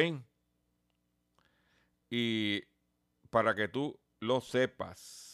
[2.10, 2.64] Y
[3.30, 5.28] para que tú lo sepas.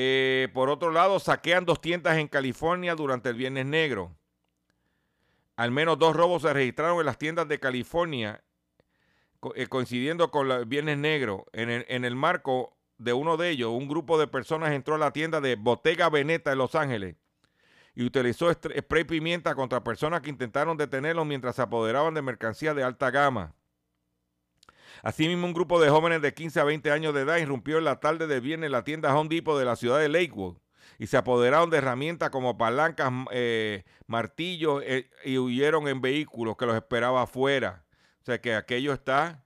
[0.00, 4.16] Eh, por otro lado, saquean dos tiendas en California durante el Viernes Negro.
[5.56, 8.44] Al menos dos robos se registraron en las tiendas de California
[9.56, 13.72] eh, coincidiendo con el Viernes Negro, en el, en el marco de uno de ellos,
[13.72, 17.16] un grupo de personas entró a la tienda de Bottega Veneta en Los Ángeles
[17.96, 22.84] y utilizó spray pimienta contra personas que intentaron detenerlos mientras se apoderaban de mercancía de
[22.84, 23.52] alta gama.
[25.02, 28.00] Asimismo, un grupo de jóvenes de 15 a 20 años de edad irrumpió en la
[28.00, 30.56] tarde de viernes la tienda Home Depot de la ciudad de Lakewood
[30.98, 36.66] y se apoderaron de herramientas como palancas, eh, martillos eh, y huyeron en vehículos que
[36.66, 37.84] los esperaba afuera.
[38.20, 39.44] O sea que aquello está.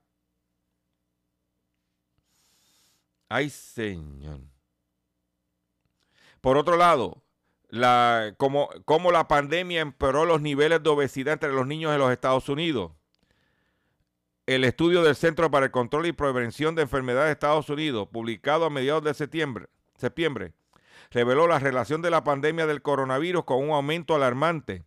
[3.28, 4.40] Ay, señor.
[6.40, 7.22] Por otro lado,
[7.68, 12.10] la, como, como la pandemia empeoró los niveles de obesidad entre los niños en los
[12.10, 12.92] Estados Unidos.
[14.46, 18.64] El estudio del Centro para el Control y Prevención de Enfermedades de Estados Unidos, publicado
[18.64, 19.66] a mediados de septiembre,
[19.96, 20.52] septiembre,
[21.12, 24.82] reveló la relación de la pandemia del coronavirus con un aumento alarmante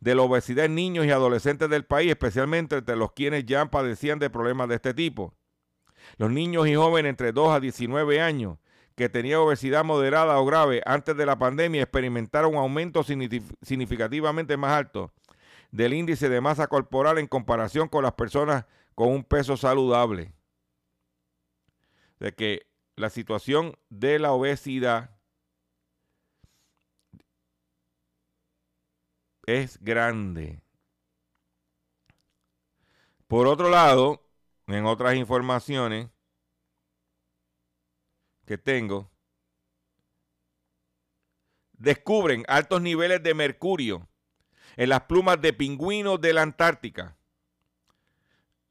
[0.00, 4.18] de la obesidad en niños y adolescentes del país, especialmente entre los quienes ya padecían
[4.18, 5.34] de problemas de este tipo.
[6.18, 8.58] Los niños y jóvenes entre 2 a 19 años
[8.94, 14.56] que tenían obesidad moderada o grave antes de la pandemia experimentaron un aumento signif- significativamente
[14.58, 15.12] más alto
[15.70, 18.66] del índice de masa corporal en comparación con las personas
[18.98, 20.34] con un peso saludable.
[22.18, 25.16] De que la situación de la obesidad
[29.46, 30.60] es grande.
[33.28, 34.28] Por otro lado,
[34.66, 36.10] en otras informaciones
[38.46, 39.12] que tengo,
[41.74, 44.08] descubren altos niveles de mercurio
[44.76, 47.17] en las plumas de pingüinos de la Antártica.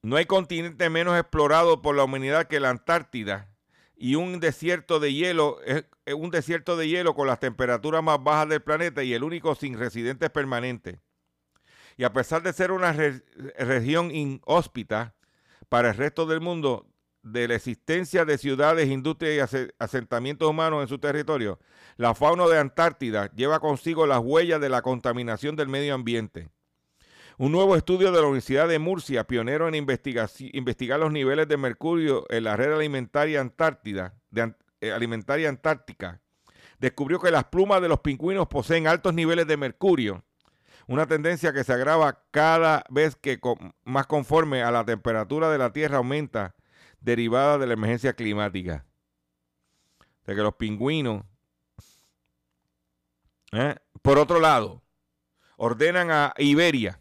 [0.07, 3.49] No hay continente menos explorado por la humanidad que la Antártida
[3.97, 5.83] y un desierto de hielo, es
[6.13, 9.77] un desierto de hielo con las temperaturas más bajas del planeta y el único sin
[9.77, 10.99] residentes permanentes.
[11.97, 12.93] Y a pesar de ser una
[13.57, 15.13] región inhóspita
[15.67, 16.87] para el resto del mundo,
[17.21, 21.59] de la existencia de ciudades, industrias y asentamientos humanos en su territorio,
[21.97, 26.47] la fauna de Antártida lleva consigo las huellas de la contaminación del medio ambiente.
[27.39, 32.25] Un nuevo estudio de la Universidad de Murcia, pionero en investigar los niveles de mercurio
[32.29, 34.15] en la red alimentaria antártida,
[34.81, 36.19] eh, antártica,
[36.79, 40.25] descubrió que las plumas de los pingüinos poseen altos niveles de mercurio,
[40.87, 43.39] una tendencia que se agrava cada vez que
[43.83, 46.55] más conforme a la temperatura de la Tierra aumenta
[47.01, 48.87] derivada de la emergencia climática.
[50.25, 51.23] De que los pingüinos,
[53.51, 53.75] ¿eh?
[54.01, 54.81] por otro lado,
[55.57, 56.99] ordenan a Iberia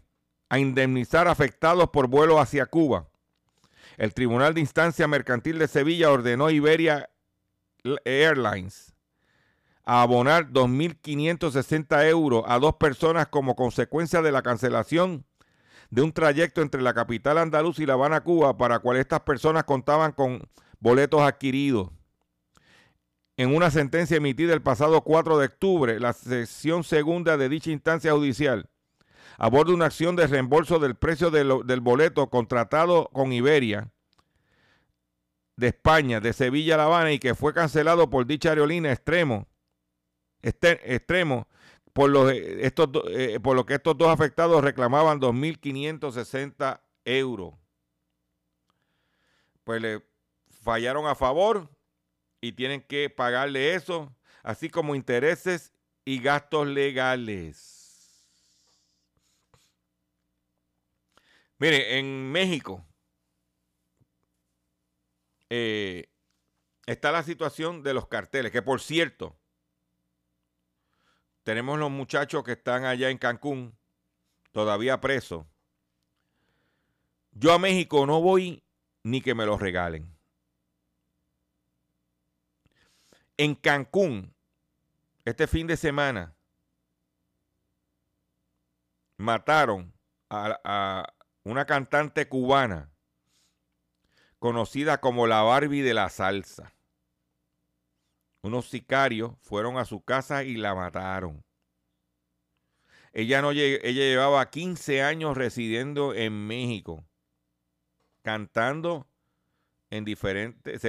[0.48, 3.08] a indemnizar afectados por vuelo hacia Cuba.
[3.96, 7.08] El Tribunal de Instancia Mercantil de Sevilla ordenó a Iberia
[8.04, 8.94] Airlines
[9.84, 15.24] a abonar 2.560 euros a dos personas como consecuencia de la cancelación
[15.90, 19.62] de un trayecto entre la capital andaluz y La Habana, Cuba, para cual estas personas
[19.64, 20.42] contaban con
[20.80, 21.90] boletos adquiridos.
[23.36, 28.12] En una sentencia emitida el pasado 4 de octubre, la sección segunda de dicha instancia
[28.12, 28.68] judicial
[29.38, 33.90] aborda una acción de reembolso del precio del boleto contratado con Iberia
[35.56, 39.46] de España, de Sevilla a La Habana, y que fue cancelado por dicha aerolínea extremo,
[40.42, 41.48] extremo
[41.92, 47.54] por, los, estos, eh, por lo que estos dos afectados reclamaban 2.560 euros.
[49.64, 50.02] Pues le
[50.62, 51.70] fallaron a favor
[52.40, 55.72] y tienen que pagarle eso, así como intereses
[56.04, 57.75] y gastos legales.
[61.58, 62.84] Mire, en México
[65.48, 66.10] eh,
[66.86, 69.36] está la situación de los carteles, que por cierto,
[71.44, 73.76] tenemos los muchachos que están allá en Cancún,
[74.52, 75.46] todavía presos.
[77.32, 78.62] Yo a México no voy
[79.02, 80.12] ni que me los regalen.
[83.36, 84.34] En Cancún,
[85.24, 86.34] este fin de semana,
[89.18, 89.92] mataron
[90.28, 91.15] a, a,
[91.46, 92.90] una cantante cubana
[94.40, 96.74] conocida como la Barbie de la salsa
[98.42, 101.44] unos sicarios fueron a su casa y la mataron.
[103.12, 107.04] Ella, no, ella llevaba 15 años residiendo en México,
[108.22, 109.08] cantando
[109.90, 110.80] en diferentes,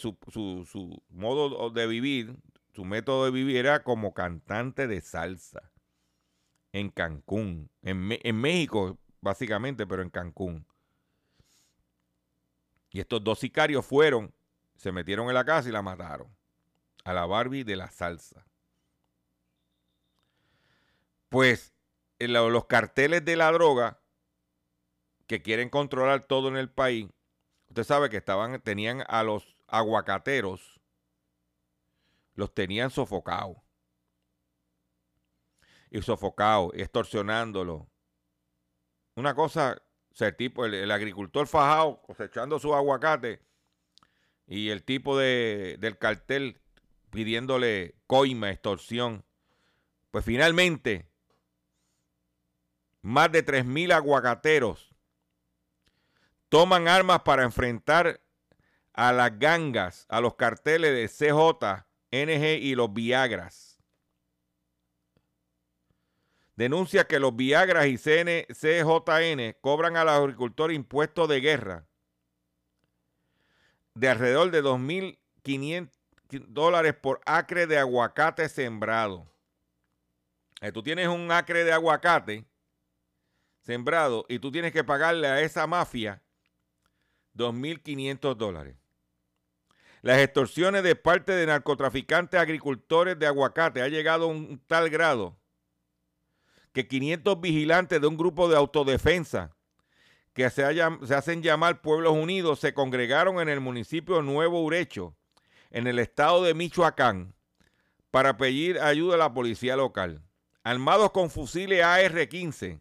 [0.00, 2.36] su, su, modo de vivir,
[2.74, 5.70] su método de vivir era como cantante de salsa
[6.72, 10.66] en Cancún, en, en México básicamente, pero en Cancún.
[12.90, 14.32] Y estos dos sicarios fueron,
[14.76, 16.34] se metieron en la casa y la mataron
[17.04, 18.46] a la Barbie de la salsa.
[21.28, 21.74] Pues
[22.18, 24.00] los carteles de la droga
[25.26, 27.08] que quieren controlar todo en el país,
[27.68, 30.80] usted sabe que estaban, tenían a los aguacateros,
[32.34, 33.56] los tenían sofocados.
[35.90, 37.82] Y sofocados, extorsionándolos.
[39.16, 39.82] Una cosa,
[40.18, 43.40] el tipo, el, agricultor fajado cosechando su aguacate
[44.46, 46.60] y el tipo de, del cartel
[47.10, 49.24] pidiéndole coima, extorsión.
[50.10, 51.08] Pues finalmente,
[53.00, 54.94] más de 3.000 aguacateros
[56.50, 58.20] toman armas para enfrentar
[58.92, 63.65] a las gangas, a los carteles de CJ, NG y los Viagras.
[66.56, 71.86] Denuncia que los Viagras y CJN cobran a los agricultores impuestos de guerra
[73.94, 75.90] de alrededor de 2.500
[76.48, 79.26] dólares por acre de aguacate sembrado.
[80.62, 82.46] Eh, tú tienes un acre de aguacate
[83.60, 86.22] sembrado y tú tienes que pagarle a esa mafia
[87.34, 88.76] 2.500 dólares.
[90.00, 95.36] Las extorsiones de parte de narcotraficantes agricultores de aguacate ha llegado a un tal grado
[96.76, 99.56] que 500 vigilantes de un grupo de autodefensa
[100.34, 105.16] que se, hacen llamar Pueblos Unidos se congregaron en el municipio Nuevo Urecho
[105.70, 107.34] en el estado de Michoacán
[108.10, 110.20] para pedir ayuda a la policía local.
[110.64, 112.78] Armados con fusiles AR-15,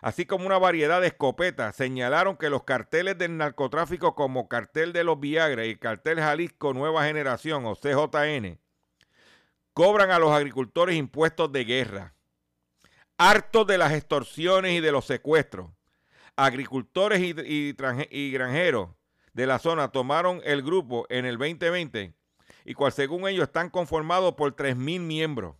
[0.00, 5.04] así como una variedad de escopetas, señalaron que los carteles del narcotráfico como Cartel de
[5.04, 8.58] los Viagra y el Cartel Jalisco Nueva Generación o CJN
[9.74, 12.14] cobran a los agricultores impuestos de guerra.
[13.24, 15.70] Hartos de las extorsiones y de los secuestros,
[16.34, 18.90] agricultores y, granjeros
[19.32, 22.16] de la zona tomaron el grupo en el 2020
[22.64, 25.54] y cual según ellos están conformados por 3.000 miembros.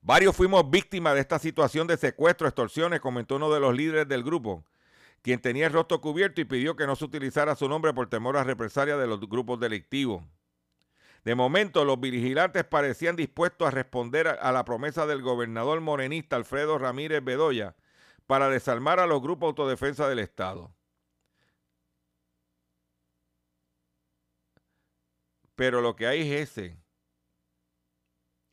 [0.00, 4.24] Varios fuimos víctimas de esta situación de secuestro, extorsiones, comentó uno de los líderes del
[4.24, 4.64] grupo,
[5.20, 8.38] quien tenía el rostro cubierto y pidió que no se utilizara su nombre por temor
[8.38, 10.24] a represalia de los grupos delictivos.
[11.24, 16.78] De momento, los vigilantes parecían dispuestos a responder a, la promesa del gobernador morenista Alfredo
[16.78, 17.76] Ramírez Bedoya
[18.26, 20.74] para desarmar a los grupos de autodefensa del Estado.
[25.54, 26.76] Pero lo que hay es ese.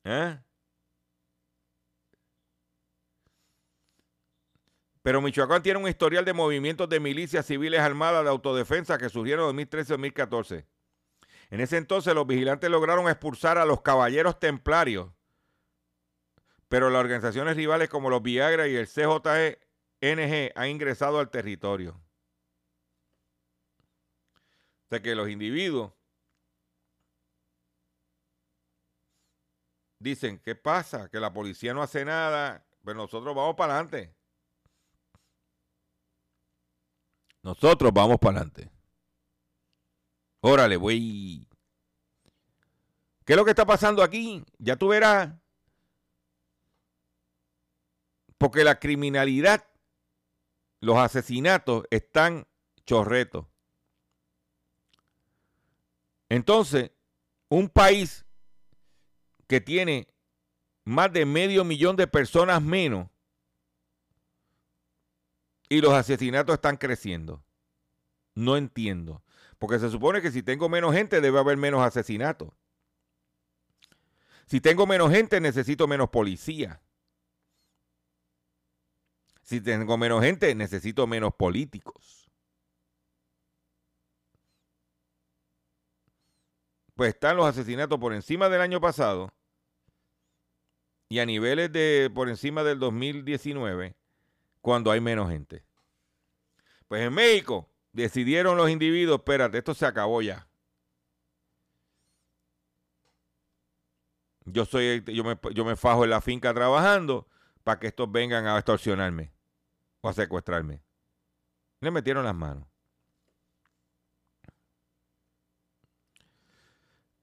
[0.04, 0.40] ¿Eh?
[5.02, 9.58] Pero Michoacán tiene un historial de movimientos de milicias civiles armadas de autodefensa que surgieron
[9.58, 10.66] en 2013-2014.
[11.50, 15.12] En ese entonces los vigilantes lograron expulsar a los caballeros templarios,
[16.68, 22.00] pero las organizaciones rivales como los Viagra y el CJNG han ingresado al territorio.
[24.86, 25.92] O sea que los individuos
[30.00, 31.10] dicen, ¿qué pasa?
[31.10, 34.16] Que la policía no hace nada, pero nosotros vamos para adelante.
[37.42, 38.72] Nosotros vamos para adelante.
[40.42, 41.48] Órale, güey.
[43.26, 44.44] ¿Qué es lo que está pasando aquí?
[44.58, 45.34] Ya tú verás.
[48.38, 49.68] Porque la criminalidad,
[50.80, 52.48] los asesinatos están
[52.86, 53.46] chorretos.
[56.30, 56.92] Entonces,
[57.50, 58.26] un país
[59.48, 60.08] que tiene
[60.86, 63.10] más de medio millón de personas menos
[65.68, 67.44] y los asesinatos están creciendo.
[68.34, 69.24] No entiendo.
[69.60, 72.50] Porque se supone que si tengo menos gente debe haber menos asesinatos.
[74.48, 76.82] Si tengo menos gente necesito menos policía.
[79.44, 82.32] Si tengo menos gente necesito menos políticos.
[86.96, 89.34] Pues están los asesinatos por encima del año pasado
[91.10, 93.96] y a niveles de por encima del 2019
[94.62, 95.64] cuando hay menos gente.
[96.88, 100.48] Pues en México decidieron los individuos, espérate, esto se acabó ya.
[104.46, 107.28] Yo soy, yo me, yo me fajo en la finca trabajando
[107.64, 109.32] para que estos vengan a extorsionarme
[110.02, 110.82] o a secuestrarme.
[111.82, 112.68] Le metieron las manos.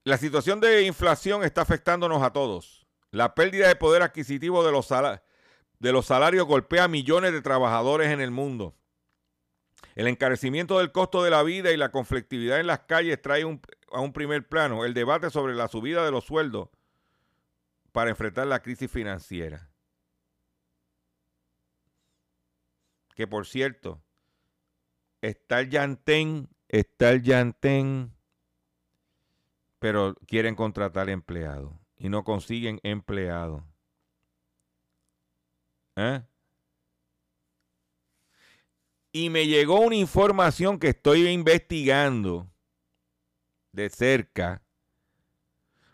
[0.05, 2.87] La situación de inflación está afectándonos a todos.
[3.11, 8.13] La pérdida de poder adquisitivo de los, de los salarios golpea a millones de trabajadores
[8.13, 8.77] en el mundo.
[9.97, 14.01] El encarecimiento del costo de la vida y la conflictividad en las calles trae a
[14.01, 16.69] un primer plano el debate sobre la subida de los sueldos
[17.93, 19.71] para enfrentar la crisis financiera.
[23.15, 24.03] Que por cierto,
[25.23, 28.15] está el Yantén, está el Yantén,
[29.79, 33.63] pero quieren contratar empleados y no consiguen empleados.
[35.97, 36.23] ¿Eh?
[39.17, 42.51] Y me llegó una información que estoy investigando
[43.73, 44.63] de cerca.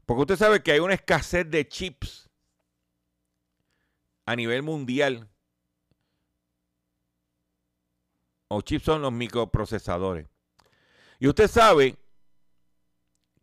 [0.04, 2.28] Porque usted sabe que hay una escasez de chips
[4.26, 5.30] a nivel mundial.
[8.48, 10.26] O chips son los microprocesadores.
[11.20, 11.96] Y usted sabe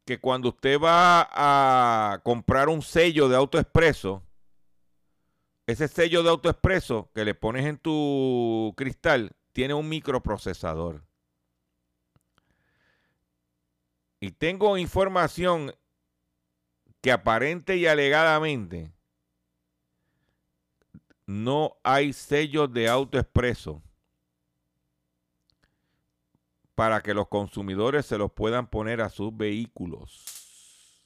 [0.04, 4.24] que cuando usted va a comprar un sello de AutoExpreso,
[5.68, 11.03] ese sello de AutoExpreso que le pones en tu cristal tiene un microprocesador.
[14.22, 15.76] Y tengo información
[17.01, 18.93] que aparente y alegadamente
[21.26, 23.84] no hay sellos de AutoExpreso
[26.74, 31.03] para que los consumidores se los puedan poner a sus vehículos.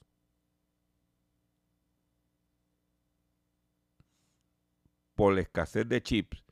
[5.16, 6.44] Por la escasez de chips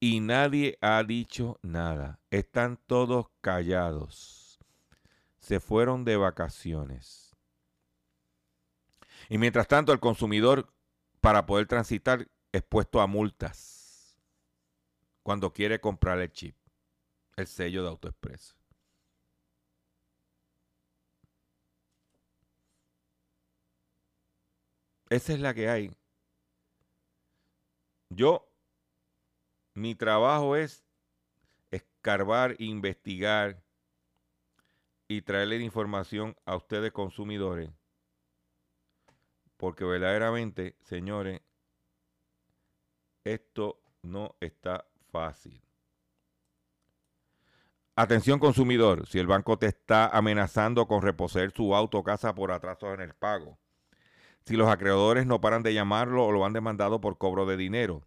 [0.00, 2.18] y nadie ha dicho nada.
[2.30, 4.58] Están todos callados.
[5.38, 7.36] Se fueron de vacaciones.
[9.28, 10.72] Y mientras tanto el consumidor,
[11.20, 14.18] para poder transitar, expuesto a multas
[15.22, 16.56] cuando quiere comprar el chip,
[17.36, 18.56] el sello de AutoExpress.
[25.10, 25.90] Esa es la que hay.
[28.08, 28.49] Yo
[29.80, 30.84] mi trabajo es
[31.70, 33.62] escarbar, investigar
[35.08, 37.70] y traerle información a ustedes consumidores.
[39.56, 41.40] Porque verdaderamente, señores,
[43.24, 45.62] esto no está fácil.
[47.96, 52.52] Atención consumidor, si el banco te está amenazando con reposer su auto o casa por
[52.52, 53.58] atrasos en el pago,
[54.44, 58.06] si los acreedores no paran de llamarlo o lo han demandado por cobro de dinero,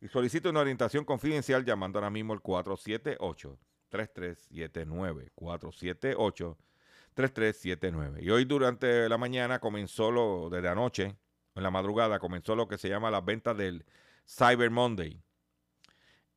[0.00, 5.30] y solicite una orientación confidencial llamando ahora mismo al 478-3379.
[5.34, 8.22] 478-3379.
[8.22, 11.16] Y hoy durante la mañana comenzó lo, desde anoche,
[11.54, 13.84] en la madrugada, comenzó lo que se llama las ventas del
[14.26, 15.20] Cyber Monday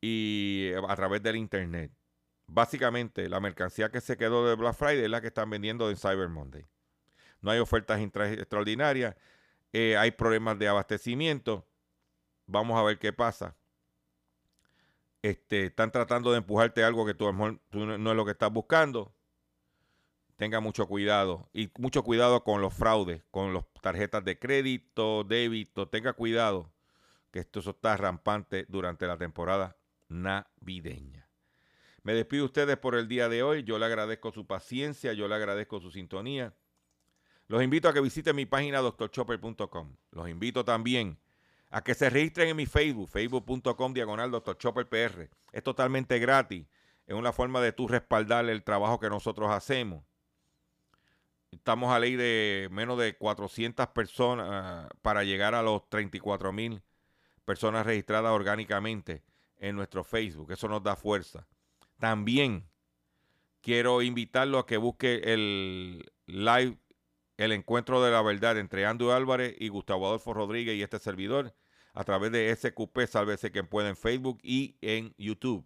[0.02, 1.92] y a través del Internet.
[2.48, 5.98] Básicamente, la mercancía que se quedó de Black Friday es la que están vendiendo en
[5.98, 6.66] Cyber Monday.
[7.42, 9.16] No hay ofertas extraordinarias,
[9.72, 11.69] eh, hay problemas de abastecimiento.
[12.52, 13.56] Vamos a ver qué pasa.
[15.22, 17.26] Este, están tratando de empujarte algo que tú,
[17.70, 19.14] tú no es lo que estás buscando.
[20.36, 25.90] Tenga mucho cuidado y mucho cuidado con los fraudes, con las tarjetas de crédito, débito.
[25.90, 26.72] Tenga cuidado
[27.32, 29.78] que esto está rampante durante la temporada
[30.08, 31.30] navideña.
[32.02, 33.64] Me despido de ustedes por el día de hoy.
[33.64, 36.56] Yo le agradezco su paciencia, yo le agradezco su sintonía.
[37.48, 39.96] Los invito a que visiten mi página doctorchopper.com.
[40.12, 41.20] Los invito también
[41.70, 45.30] a que se registren en mi Facebook, facebook.com diagonal doctorchopperpr.
[45.52, 46.66] Es totalmente gratis.
[47.06, 50.04] Es una forma de tú respaldar el trabajo que nosotros hacemos.
[51.52, 56.84] Estamos a ley de menos de 400 personas ah, para llegar a los 34 mil
[57.46, 59.24] personas registradas orgánicamente
[59.58, 60.52] en nuestro Facebook.
[60.52, 61.48] Eso nos da fuerza.
[61.98, 62.70] También
[63.62, 66.78] quiero invitarlo a que busque el live,
[67.40, 71.56] el encuentro de la verdad entre Andrew Álvarez y Gustavo Adolfo Rodríguez y este servidor
[71.94, 75.66] a través de SQP, sálvese quien pueda en Facebook y en YouTube.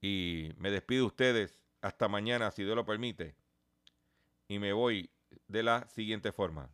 [0.00, 3.34] Y me despido de ustedes hasta mañana, si Dios lo permite.
[4.48, 5.10] Y me voy
[5.46, 6.70] de la siguiente forma.